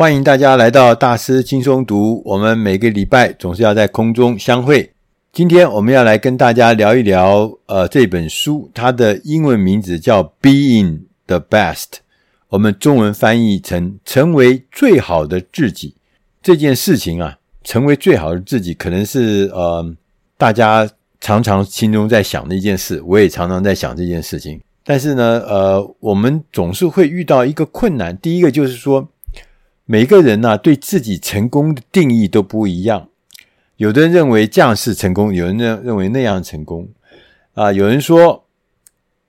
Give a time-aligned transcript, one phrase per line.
[0.00, 2.22] 欢迎大家来到大师轻松读。
[2.24, 4.90] 我们每个礼拜总是要在空中相会。
[5.30, 11.74] 今天我们要来跟大家聊一聊，呃，这本书它的英文名字叫《Being the Best》，
[12.48, 15.94] 我们中文翻译成“成为最好的自己”。
[16.42, 19.94] 这件事情啊，成为最好的自己，可能是呃
[20.38, 20.88] 大家
[21.20, 23.02] 常常心中在想的一件事。
[23.04, 24.58] 我也常常在想这件事情。
[24.82, 28.16] 但是呢，呃，我们总是会遇到一个困难。
[28.16, 29.06] 第一个就是说，
[29.92, 33.08] 每个人呢，对自己成功的定义都不一样。
[33.76, 36.88] 有的人认为这样是成功，有人认认为那样成功。
[37.54, 38.44] 啊，有人说，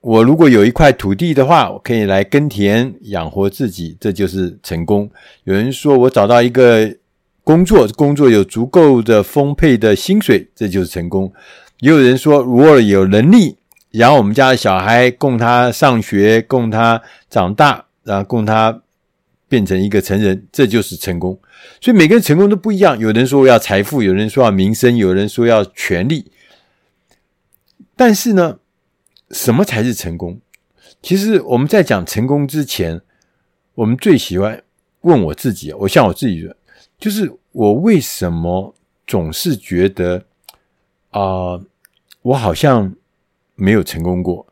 [0.02, 5.10] 我如果有一块土地的话，我可以来耕田养活自己，这就是成功。
[5.46, 6.96] 有人说我找到一个
[7.44, 11.34] 工作，工作有足够的丰沛的薪水，这就是成功。
[11.80, 13.58] 也有人说，如果有能力
[13.94, 18.84] 养我们家的小孩，供他上学，供他长大，然后供他。
[19.52, 21.38] 变成一个成人，这就是成功。
[21.82, 22.98] 所以每个人成功都不一样。
[22.98, 26.32] 有人说要财富，有人说要名声，有人说要权力。
[27.98, 28.60] 但是呢，
[29.32, 30.40] 什么才是成功？
[31.02, 33.02] 其实我们在讲成功之前，
[33.76, 34.64] 我们最喜欢
[35.02, 36.56] 问我自己，我像我自己说，
[36.98, 38.74] 就是我为什么
[39.06, 40.24] 总是觉得
[41.10, 41.60] 啊、
[42.22, 42.96] 我好像
[43.56, 44.48] 没有成功过？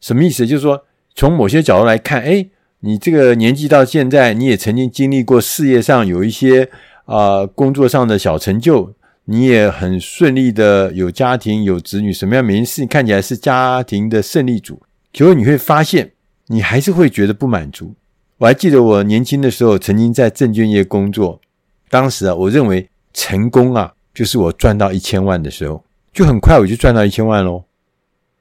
[0.00, 0.46] 什么意思？
[0.46, 2.48] 就是说，从某些角度来看，哎。
[2.84, 6.68] 你这个年纪到现在，你也曾经经历过事业上有一些
[7.04, 8.92] 啊、工作上的小成就，
[9.26, 16.10] 你也很顺利的有家庭有子女，什么样每件事看起来是家庭的胜利组，结果你会发现，
[16.48, 17.94] 你还是会觉得不满足。
[18.38, 21.40] 我还记得我年轻的时候曾经在证券业工作，
[21.88, 27.62] 当时啊，我认为成功啊，就是我赚到一千万的时候，就很快我就赚到一千万喽，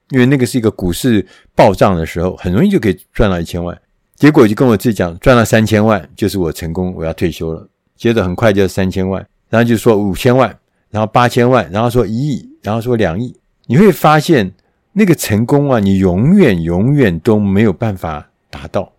[0.09, 3.80] 因为那个是一个股市暴涨的时候，很容易就可以赚到一千万。
[4.22, 7.67] 结果就跟我自己讲，赚了三千万就是我成功，我要退休了。
[7.95, 10.55] 接着很快就三千万，然后就说五千万，
[10.91, 13.36] 然后八千万，然后说一亿，然后说两亿。
[13.66, 14.52] 你会发现
[14.94, 18.94] 那个成功啊，你永远永远都没有办法达到，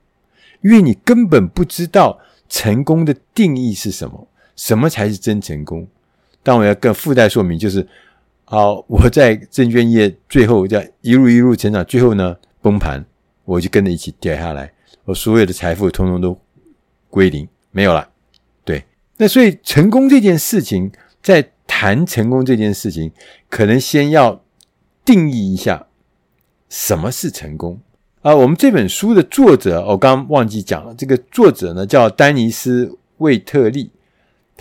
[0.60, 2.18] 因为你根本不知道
[2.48, 4.26] 成功的定义是什么，
[4.56, 5.86] 什么才是真成功。
[6.42, 7.86] 但我要更附带说明，就是
[8.44, 13.04] 好，我在证券业最后这样一路一路成长，最后呢崩盘，
[13.44, 14.72] 我就跟着一起掉下来。
[15.04, 16.38] 我所有的财富通通都
[17.10, 18.08] 归零，没有了。
[18.64, 18.84] 对，
[19.16, 20.92] 那所以成功这件事情，
[21.22, 23.10] 在谈成功这件事情，
[23.48, 24.44] 可能先要
[25.04, 25.86] 定义一下
[26.68, 27.80] 什么是成功
[28.20, 28.34] 啊。
[28.34, 32.86] 我们这本书的作者，我刚忘记讲了，这个作者呢叫丹尼斯·
[33.18, 33.91] 魏特利，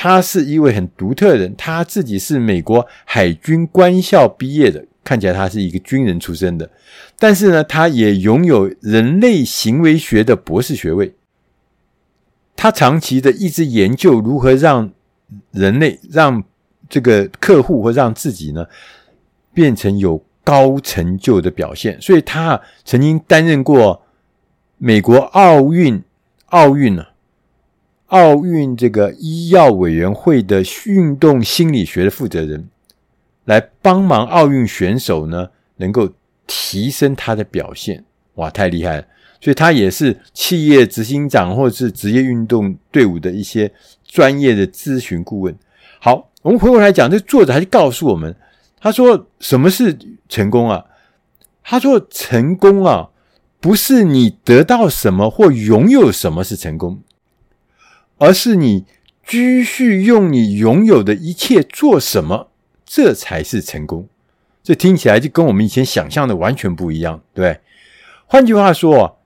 [0.03, 4.83] 他是一位很独特的人，他自己是美国海军官校毕业的。
[5.03, 6.67] 看起来他是一个军人出身的，
[7.19, 11.13] 但是呢，他也拥有人类行为学的博士学位。
[12.55, 14.91] 他长期的一直研究如何让
[15.51, 16.43] 人类、让
[16.89, 18.65] 这个客户或让自己呢
[19.53, 22.01] 变成有高成就的表现。
[22.01, 24.01] 所以他曾经担任过
[24.79, 26.01] 美国奥运
[26.47, 27.05] 奥运呢
[28.11, 32.67] 奥运这个医药委员会的运动心理学的负责人。
[33.45, 36.07] 来帮忙奥运选手呢，能够
[36.45, 38.03] 提升他的表现，
[38.35, 39.05] 哇，太厉害了！
[39.41, 43.71] 所以他也是企业执行长或者是职业运动队伍的一些
[44.05, 45.57] 专业的咨询顾问。
[45.99, 48.35] 好，我们回过来讲，这作者还是告诉我们，
[48.79, 49.97] 他说什么是
[50.29, 50.85] 成功啊？
[51.63, 53.09] 他说成功啊，
[53.59, 56.99] 不是你得到什么或拥有什么是成功，
[58.21, 58.85] 而是你
[59.25, 62.49] 继续用你拥有的一切做什么。
[62.85, 64.07] 这才是成功，
[64.61, 67.61] 这听起来就跟我们以前想象的完全不一样，对？
[68.27, 69.17] 换句话说，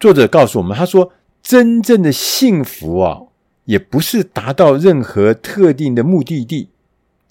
[0.00, 3.22] 作者告诉我们，他说，真正的幸福啊，
[3.64, 6.68] 也不是达到任何特定的目的地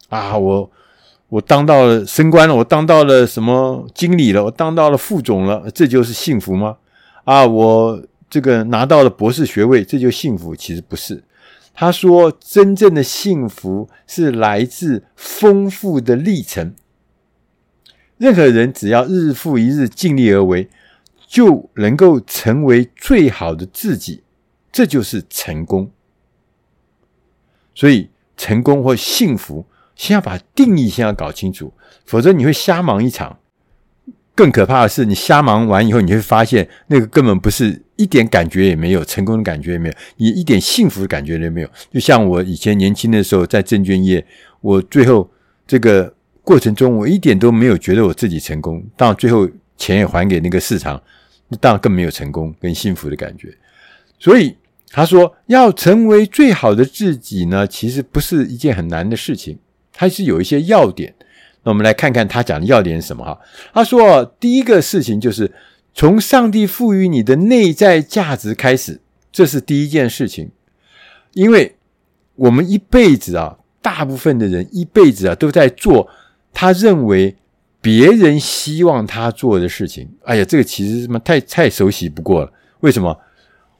[0.07, 0.71] 啊，我
[1.27, 6.77] 我当到了升官了，我当到了什么经理了，我当到了副总了，这就是幸福吗？
[7.25, 8.01] 啊，我
[8.35, 10.53] 这个拿到了博士学位，这就幸福？
[10.53, 11.23] 其实不是。
[11.73, 16.75] 他说：“真正的幸福是来自丰富的历程。
[18.17, 20.67] 任何人只要日复一日尽力而为，
[21.25, 24.23] 就能够成为最好的自己，
[24.69, 25.89] 这就是成功。
[27.73, 29.65] 所以，成功或幸福，
[29.95, 31.71] 先要把定义先要搞清楚，
[32.05, 33.39] 否则你会瞎忙一场。”
[34.35, 41.69] 更可怕的是，你瞎忙完以后，你会发现那个根本不是一点感觉也没有，成功的感觉也没有，你一点幸福的感觉都没有。
[41.91, 44.25] 就像我以前年轻的时候在证券业，
[44.61, 45.29] 我最后
[45.65, 46.13] 这个
[46.43, 51.01] 过程中，我一点都没有觉得我自己成功，到最后钱也还给那个市场，
[51.47, 53.55] 那当然更没有成功跟幸福的感觉。
[54.19, 54.55] 所以
[54.91, 59.57] 他说：“要成为最好的自己呢，其实不是一件很难的事情，
[59.91, 61.13] 它是有一些要点。
[61.63, 63.37] 那我们来看看他讲的要点是什么哈？
[63.73, 65.51] 他说，第一个事情就是
[65.95, 68.99] 从上帝赋予你的内在价值开始，
[69.31, 70.51] 这是第一件事情。
[71.33, 71.77] 因为
[72.35, 76.09] 我们一辈子啊，大部分的人一辈子啊，都在做
[76.53, 77.37] 他认为
[77.79, 80.09] 别人希望他做的事情。
[80.25, 82.51] 哎呀，这个其实什么太太熟悉不过了。
[82.81, 83.17] 为什么？”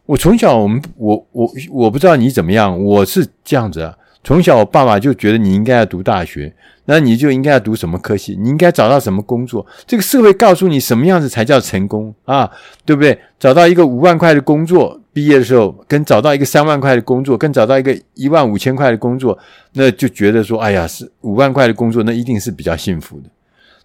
[0.08, 3.98] 我从小，我们我我我不知道你怎么样，我是这样子啊。
[4.26, 6.52] 从小，我爸爸就觉得你应该要读大学，
[6.86, 9.64] 那你就应该要读什么科系，你应该找到什么工作。
[9.86, 12.50] 这个社会告诉你什么样子才叫成功啊，
[12.84, 13.18] 对不对？
[13.40, 19.38] 找到一个五万块的工作，毕业的时候跟找到一个三万块的工作，跟找到一个一万五千块的工作，
[19.74, 23.30] 那就觉得说，哎呀，是五万块的工作，那一定是比较幸福的。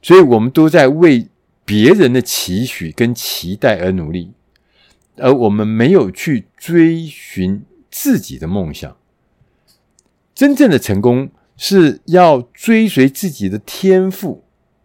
[0.01, 1.29] 所以我们都在为
[1.67, 4.33] 别人的期许跟期待而努力。
[5.19, 8.97] 而我们没有去追寻自己的梦想。
[10.41, 11.29] 真正的成功
[11.59, 14.43] 是要追随自己的天赋，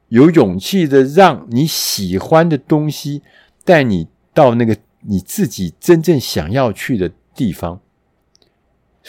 [0.10, 3.22] 有勇气的让你喜欢的东西
[3.64, 7.80] 带你到那个你自己真正想要去的地方。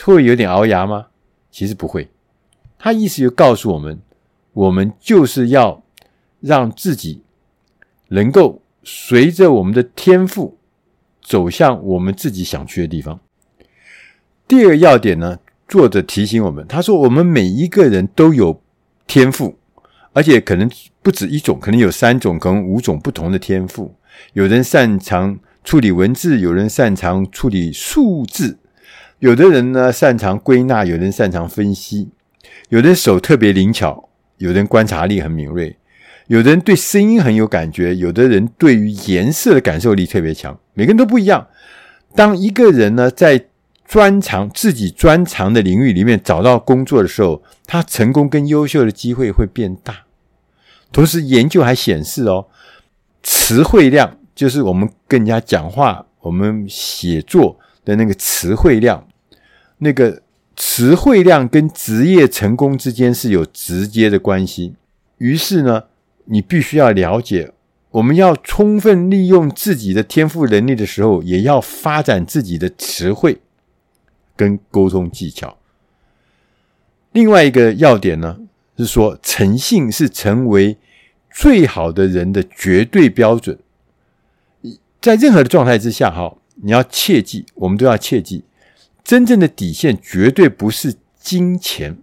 [0.05, 1.09] 会有点熬牙吗？
[1.51, 2.09] 其实不会。
[2.79, 3.99] 他意思就告诉我们，
[4.53, 5.83] 我们就是要
[6.39, 7.23] 让自己
[8.11, 10.57] 能够随着我们的天赋。
[11.21, 13.19] 走向我们自己想去的地方。
[14.47, 18.63] 第二个要点呢，作者提醒我们，他说：“我们每一个人都有
[19.07, 19.59] 天赋，
[20.13, 20.71] 而且可能
[21.03, 23.95] 不止一种，可能有三种，可能五种不同的天赋。
[24.33, 28.59] 有人擅长处理文字，有人擅长处理数字，
[29.19, 32.11] 有的人呢擅长归纳，有人擅长分析，
[32.69, 34.09] 有的手特别灵巧，
[34.39, 35.77] 有人观察力很敏锐。”
[36.29, 41.47] 有的人对声音很有感觉，有的人对于颜色的感受力特别强，每个人都不一样。
[42.17, 43.45] 当一个人呢在
[43.87, 50.05] 专长自己专长的领域里面找到工作的时候，他成功跟优秀的机会会变大。
[50.93, 52.47] 同时，研究还显示哦，
[53.23, 59.07] 词汇量就是我们跟人家讲话、我们写作的那个词汇量，
[59.79, 60.23] 那个
[60.57, 64.75] 词汇量跟职业成功之间是有直接的关系。
[65.19, 65.85] 于是呢。
[66.29, 67.53] 你必须要了解，
[67.93, 73.39] 我们要充分利用自己的天赋能力的时候，也要发展自己的词汇
[74.37, 75.57] 跟沟通技巧。
[77.13, 78.39] 另外一个要点呢，
[78.77, 80.77] 是说诚信是成为
[81.31, 83.59] 最好的人的绝对标准。
[85.01, 88.45] 在任何的状态之下，哈，你要切记，我们都要切记，
[89.03, 91.99] 真正的底线绝对不是金钱，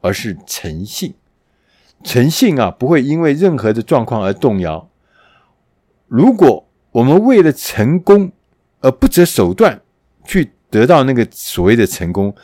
[0.00, 1.14] 而是诚信。
[2.04, 4.88] 诚信啊，不会因为任何的状况而动摇。
[6.08, 8.32] 如果我们为了成功
[8.80, 9.80] 而不择手段
[10.24, 12.34] 去得到那个所谓的成功，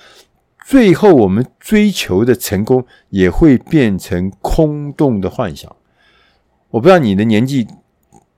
[0.67, 5.75] 最后我们追求的成功也会变成空洞的幻想。
[6.71, 7.67] 我不知道你的年纪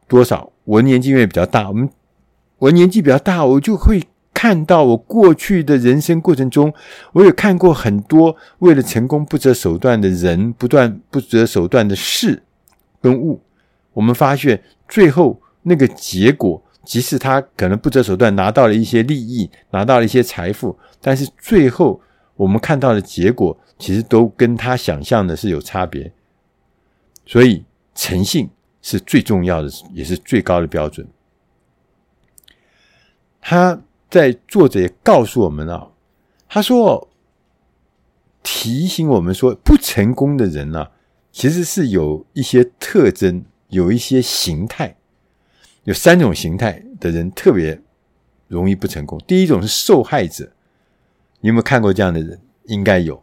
[0.08, 1.88] 多少，我年纪因为比较大，我们
[2.58, 4.02] 我年纪比较大，我就会。
[4.36, 6.74] 看到我过去的人生过程中，
[7.12, 12.42] 我有看过很多为了成功不择手段的人，不断不择手段的事
[13.00, 13.40] 跟物。
[13.94, 22.00] 我们发现最后那个结果，即使他可能不择手段拿到了一些利益，拿到了一些财富，但是最后
[22.36, 26.12] 我们看到的结果，其实都跟他想象的是有差别。
[27.26, 27.64] 所以
[27.94, 28.50] 诚信
[28.82, 31.06] 是最重要的，也是最高的标准。
[33.40, 33.80] 他。
[34.10, 35.88] 在作者也告诉我们啊，
[36.48, 37.08] 他说
[38.44, 40.90] 提醒我们说，不成功的人呢、啊，
[41.32, 44.96] 其实是有一些特征，有一些形态，
[45.84, 47.80] 有三种形态的人特别
[48.48, 49.18] 容易不成功。
[49.26, 50.52] 第一种是受害者，
[51.40, 52.40] 你有没有看过这样的人？
[52.64, 53.22] 应该有，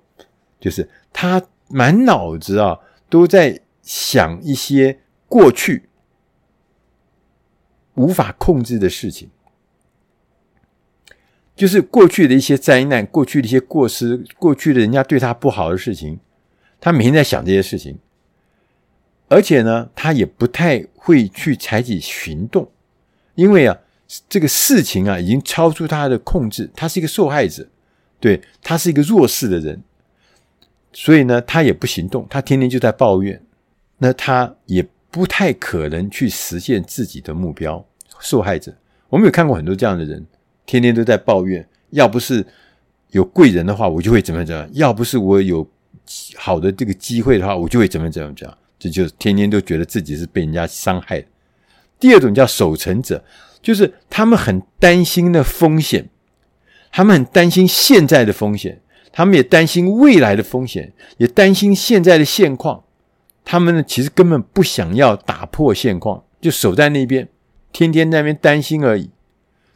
[0.60, 2.78] 就是他满脑子啊
[3.10, 5.90] 都在想一些过去
[7.96, 9.30] 无法控制的事情。
[11.56, 16.20] 就是过去的一些灾难，过去的一些过失，过去的人家对他不好的事情，
[16.80, 17.98] 他每天在想这些事情，
[19.32, 22.70] 而且呢，他也不太会去采取行动，
[23.36, 23.78] 因为啊，
[24.28, 27.66] 这个事情啊已经超出他的控制，他是一个受害者，
[28.20, 29.82] 对，他是一个弱势的人，
[30.92, 33.42] 所以呢，他也不行动，他天天就在抱怨，
[34.00, 37.86] 那他也不太可能去实现自己的目标。
[38.20, 38.76] 受害者，
[39.08, 40.28] 我们有看过很多这样的人。
[40.66, 42.46] 天天都在抱怨，要不是
[43.12, 45.66] 有贵人的话，我就会怎么怎么样；要不是我有
[46.36, 48.58] 好的这个机会的话，我就会怎么怎么样。
[48.82, 51.28] 这就是天天都觉得自己是被人家伤害的。
[52.00, 53.24] 第二种叫守成者，
[53.62, 56.10] 就是他们很担心的风险，
[56.92, 62.84] 他们很担心现在的风险，他们也担心未来的风险，也担心现在的现况。
[63.46, 67.30] 他们呢，其实根本不想要打破现况，就守在那边，
[67.72, 69.12] 天天在那边担心而已。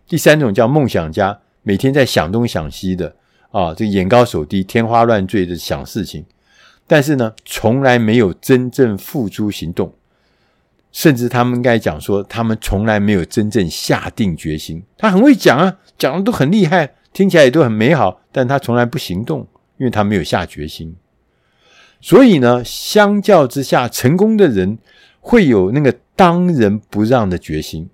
[0.07, 3.15] 第三种叫梦想家，每天在想东想西的
[3.51, 6.25] 啊，这眼高手低、天花乱坠的想事情，
[6.87, 9.93] 但是呢，从来没有真正付诸行动，
[10.91, 14.83] 甚至他们应该讲说，他们从来没有真正下定决心。
[14.97, 20.95] 他很会讲啊，讲的都很厉害，听起来也都很美好，但他从来不行动，因为他没有下决心。
[22.01, 24.77] 所以呢，相较之下，成功的人
[25.21, 27.89] 会有那个当仁不让的决心。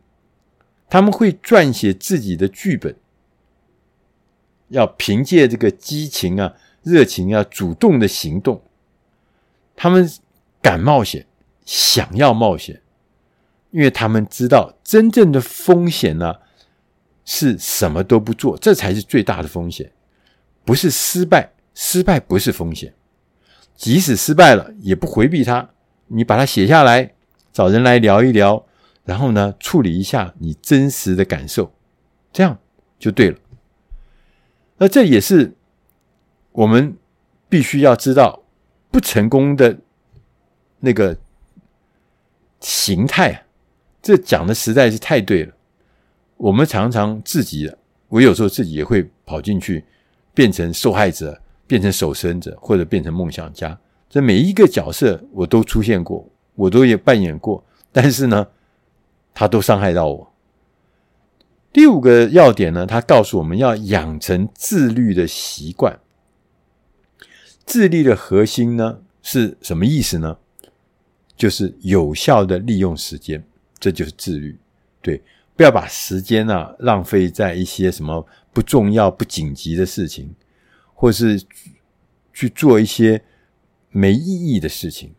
[0.89, 2.93] 他们会撰写自己的剧本，
[4.67, 8.61] 要凭借这个激情啊、热情啊、主动的行动。
[9.81, 10.07] 他们
[10.61, 11.25] 敢冒险，
[11.65, 12.83] 想要冒险，
[13.71, 16.35] 因为他们知道真正的风险呢，
[17.25, 19.91] 是什么都不做，这才是最大的风险，
[20.63, 22.93] 不是失败，失败不是风险。
[23.75, 25.71] 即使失败了，也不回避它，
[26.09, 27.15] 你把它写下来，
[27.51, 28.63] 找人来聊一聊。
[29.03, 31.73] 然后呢，处理一下你真实的感受，
[32.31, 32.59] 这样
[32.99, 33.39] 就对了。
[34.77, 35.55] 那这也是
[36.51, 36.95] 我们
[37.49, 38.40] 必须要知道
[38.91, 39.77] 不成功的
[40.79, 41.17] 那个
[42.59, 43.45] 形态。
[44.01, 45.53] 这讲的实在是太对了。
[46.37, 47.71] 我们常常自己，
[48.09, 49.85] 我有时候自己也会跑进去，
[50.33, 53.79] 变成受害者，变成守生者，或者变成梦想家。
[54.09, 58.47] 这每一个角色我都出现过，我都也扮演过，但是呢，
[59.33, 60.33] 他都伤害到我。
[61.71, 65.97] 第五个要点呢，他告诉我们要养成自律的习惯。
[67.65, 70.37] 自律的核心呢是什么意思呢？
[71.35, 73.43] 就是有效的利用时间，
[73.79, 74.57] 这就是自律。
[75.01, 75.21] 对，
[75.55, 80.33] 不要把时间啊浪费在一些什么不重要、不紧急的事情，
[80.93, 81.41] 或是
[82.33, 83.21] 去做一些
[83.89, 85.13] 没意义的事情、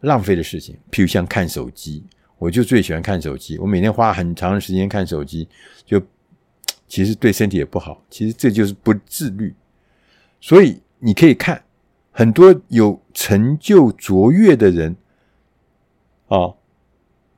[0.00, 2.04] 浪费的事情，譬如像看手机。
[2.38, 5.48] 我就最喜欢看手机，我每天花很长的时间看手机，
[5.84, 6.00] 就
[6.86, 8.00] 其实对身体也不好。
[8.08, 9.52] 其实这就是不自律。
[10.40, 11.60] 所以你可以看
[12.18, 14.96] 很多有成就卓越的人，
[16.26, 16.56] 哦，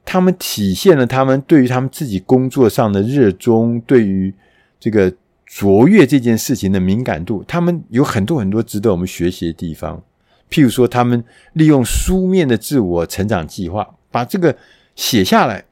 [0.06, 4.32] 他们体现了他们对于他们自己工作上的热衷，对于
[4.78, 5.12] 这个
[5.44, 10.02] 卓越这件事情的敏感度，他们有很多很多值得我们学习的地方。
[10.48, 11.22] 譬如说，他们
[11.52, 14.56] 利用书面的自我成长计划，把这个。
[14.96, 15.64] 写下来，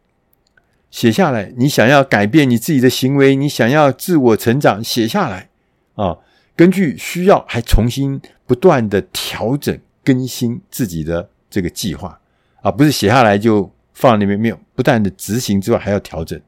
[0.90, 1.52] 写下来。
[1.56, 5.48] 你想要改变你自己的行为，你想要自我成长，写下来
[5.96, 6.18] 啊。
[6.56, 12.18] 根据需要，还重新不断的调整更新自己的这个计划
[12.62, 16.40] 啊，不是写下来就放那边没有，不断的执行之外还要调整，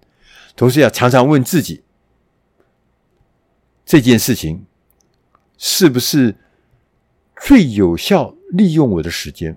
[0.57, 1.83] 同时要常常问自己，
[3.85, 4.65] 这件事情
[5.59, 6.35] 是不是
[7.37, 9.57] 最有效利用我的时间？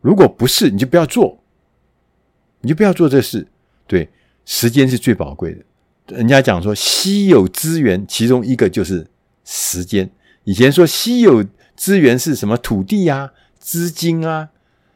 [0.00, 1.38] 如果不是，你就不要做。
[2.62, 3.46] 你就不要做这事，
[3.86, 4.06] 对，
[4.44, 6.16] 时间是最宝贵的。
[6.16, 9.06] 人家讲说，稀有资源其中一个就是
[9.44, 10.10] 时间。
[10.44, 11.44] 以前说稀有
[11.76, 14.50] 资源是什么土地啊、资金啊、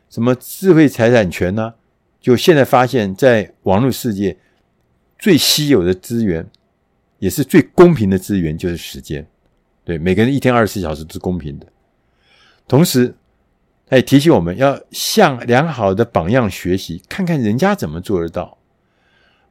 [0.09, 1.75] 什么智慧财产权啊，
[2.21, 4.37] 就现在发现，在网络世界
[5.19, 6.47] 最稀有的资源，
[7.19, 9.27] 也是最公平的资源，就是时间。
[9.85, 11.67] 对，每个人一天二十四小时是公平的，
[12.67, 13.15] 同时。
[13.87, 18.57] 他也提醒我们要向良好的榜样学习，看看人家怎么做得到。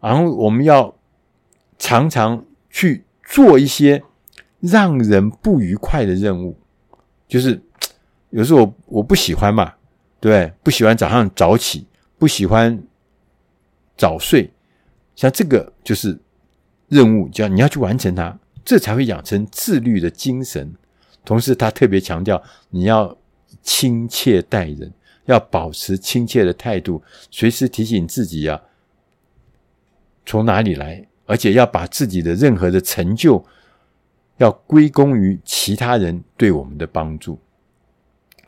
[0.01, 0.95] 然后我们要
[1.77, 4.03] 常常去做一些
[4.63, 6.57] 让人不愉快的任务，
[7.27, 7.61] 就是
[8.29, 9.73] 有时候我我不喜欢嘛，
[10.19, 11.85] 对，不喜欢早上早起，
[12.17, 12.81] 不喜欢
[13.97, 14.49] 早睡，
[15.15, 16.17] 像这个就是
[16.87, 20.73] 任务，叫你要去完成它，这才会养成自律的精神。
[21.25, 23.17] 同时，他特别强调你要。
[23.61, 24.91] 亲切待人，
[25.25, 28.59] 要保持亲切的态度，随时提醒自己啊，
[30.25, 33.45] 从哪里来，而且要把自己的任何的成就
[34.37, 37.39] 要归功于其他人对我们的帮助。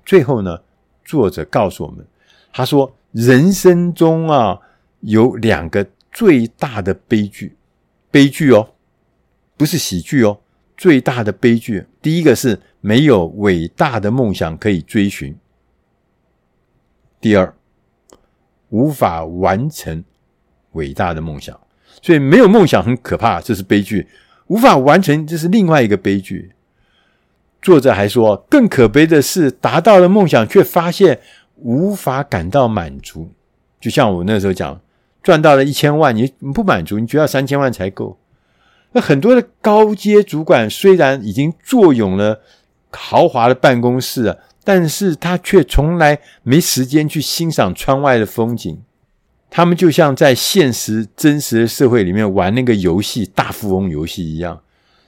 [0.05, 0.59] 最后呢，
[1.03, 2.05] 作者告诉我们，
[2.53, 4.59] 他说：人生中啊，
[5.01, 7.55] 有两个最大的悲剧，
[8.11, 8.73] 悲剧哦，
[9.57, 10.39] 不是喜剧哦，
[10.77, 11.85] 最大的悲剧。
[12.01, 12.59] 第一个是。
[12.85, 15.35] 没有伟大的梦想可以追寻。
[17.19, 17.51] 第二，
[18.69, 20.03] 无法完成
[20.73, 21.59] 伟大的梦想，
[21.99, 24.05] 所以没有梦想很可怕，这是悲剧；
[24.47, 26.51] 无法完成，这是另外一个悲剧。
[27.61, 31.19] 作者还说，更可悲的是，达到了梦想，却发现
[31.55, 33.31] 无法感到满足。
[33.79, 34.79] 就像我那时候讲，
[35.23, 38.19] 赚到了一千万，你不满足，你觉得三千万才够。
[38.91, 42.41] 那很多的高阶主管虽然已经坐拥了
[42.91, 48.81] 豪华的办公室啊，但是他却从来没时间去欣赏窗外的风景。
[49.55, 54.61] 他们就像在现实真实的社会里面玩那个游戏——大富翁游戏一样，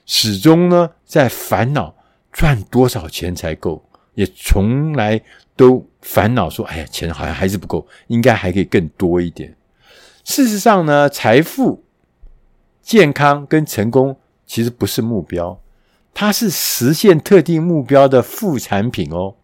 [0.06, 1.94] 始终呢在烦恼
[2.32, 5.20] 赚多少钱才够，也从来
[5.54, 9.54] 都烦恼说：“哎呀，钱好像还是不够，应该还可以更多一点。”
[10.24, 11.84] 事实上呢，财富、
[12.80, 15.60] 健康跟成功其实不是目标，
[16.14, 19.34] 它是实现特定目标的副产品哦。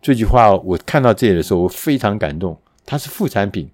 [0.00, 3.68] 这句话我看到这里的时候，我非常感动，它是副产品。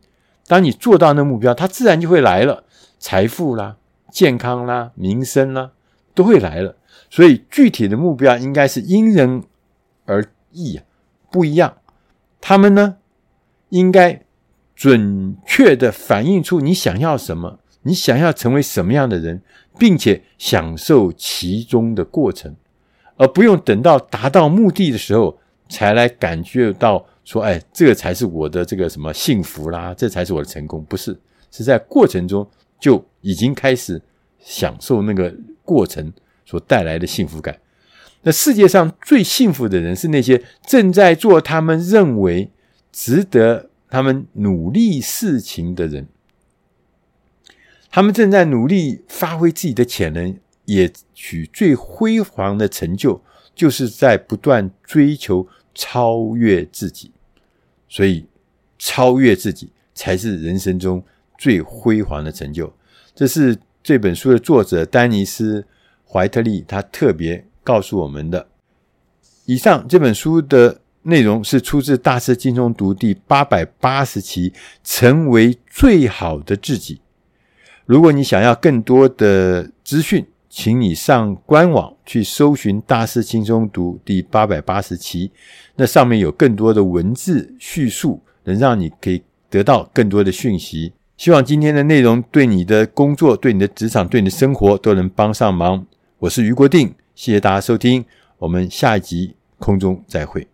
[0.48, 2.64] 当你做到那目标，它自然就会来了，
[2.98, 3.76] 财富啦、
[4.10, 5.72] 健康啦、民生啦，
[6.14, 6.74] 都会来了。
[7.10, 9.44] 所以具体的目标应该是因人
[10.06, 10.80] 而异，
[11.30, 11.76] 不一样。
[12.40, 12.96] 他们呢，
[13.68, 14.22] 应该
[14.74, 19.42] 准确地反映出你想要什么，你想要成为什么样的人，
[19.78, 22.56] 并且享受其中的过程，
[23.18, 25.38] 而不用等到达到目的的时候
[25.68, 27.04] 才来感觉到。
[27.28, 31.14] 说，哎，这个才是我的这个什么幸福啦，这才是我的成功，不是，
[31.50, 32.48] 是在过程中
[32.80, 34.00] 就已经开始
[34.40, 36.10] 享受那个过程
[36.46, 37.60] 所带来的幸福感。
[38.22, 42.50] 那世界上最幸福的人是那些正在做他们认为
[42.90, 46.08] 值得他们努力事情的人，
[47.90, 53.20] 他们正在努力发挥自己的潜能，也许最辉煌的成就，
[53.54, 57.12] 就是在不断追求超越自己。
[57.88, 58.26] 所以，
[58.78, 61.02] 超越自己才是人生中
[61.38, 62.72] 最辉煌的成就。
[63.14, 65.62] 这是这本书的作者丹尼斯·
[66.06, 68.48] 怀特利他特别告诉我们的。
[69.46, 74.50] 以上这本书的内容是出自《大师轻松读》第八百八十期，
[74.84, 76.96] 《成为最好的自己》。
[77.86, 80.26] 如果你想要更多的资讯，
[80.60, 85.30] 请你上官网去搜寻《大师轻松读》第八百八十期，
[85.76, 90.92] 那上面有更多的文字叙述，能让你可以得到更多的讯息。
[91.16, 95.86] 希望今天的内容对你的工作、对你的职场、对你的生活都能帮上忙。
[96.18, 98.04] 我是余国定，谢谢大家收听，
[98.38, 100.44] 我们下一集空中再会。